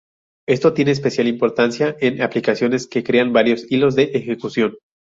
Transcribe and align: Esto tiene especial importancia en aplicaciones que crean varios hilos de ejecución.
Esto 0.47 0.73
tiene 0.73 0.89
especial 0.89 1.27
importancia 1.27 1.95
en 1.99 2.23
aplicaciones 2.23 2.87
que 2.87 3.03
crean 3.03 3.33
varios 3.33 3.71
hilos 3.71 3.93
de 3.93 4.05
ejecución. 4.15 4.77